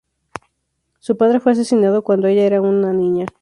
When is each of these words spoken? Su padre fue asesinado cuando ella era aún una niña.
Su 0.97 1.15
padre 1.15 1.39
fue 1.39 1.51
asesinado 1.51 2.01
cuando 2.03 2.25
ella 2.25 2.41
era 2.43 2.57
aún 2.57 2.77
una 2.77 2.91
niña. 2.91 3.27